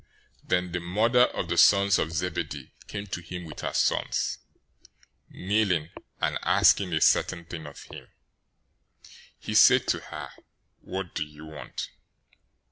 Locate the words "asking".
6.41-6.91